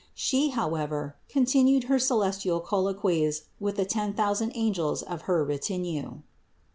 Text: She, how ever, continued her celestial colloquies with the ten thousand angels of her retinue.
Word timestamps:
She, 0.15 0.49
how 0.49 0.73
ever, 0.73 1.15
continued 1.29 1.83
her 1.83 1.99
celestial 1.99 2.59
colloquies 2.59 3.43
with 3.59 3.75
the 3.75 3.85
ten 3.85 4.15
thousand 4.15 4.51
angels 4.55 5.03
of 5.03 5.21
her 5.29 5.45
retinue. 5.45 6.21